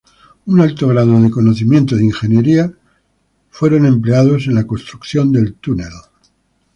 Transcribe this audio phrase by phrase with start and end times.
[0.47, 2.73] Un alto grado de conocimientos de ingeniería
[3.51, 5.91] fueron empleados en la construcción del túnel.